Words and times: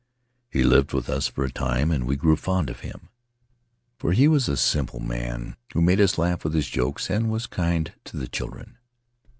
He 0.49 0.63
lived 0.63 0.93
with 0.93 1.11
us 1.11 1.27
for 1.27 1.43
a 1.43 1.51
time 1.51 1.91
and 1.91 2.07
we 2.07 2.15
grew 2.15 2.35
fond 2.35 2.71
of 2.71 2.79
him, 2.79 3.09
for 3.99 4.13
he 4.13 4.27
was 4.27 4.49
a 4.49 4.57
simple 4.57 4.99
man, 4.99 5.55
who 5.73 5.81
made 5.83 6.01
us 6.01 6.17
laugh 6.17 6.43
with 6.43 6.55
his 6.55 6.67
jokes 6.67 7.07
and 7.07 7.29
was 7.29 7.45
kind 7.45 7.93
to 8.05 8.17
the 8.17 8.27
children. 8.27 8.79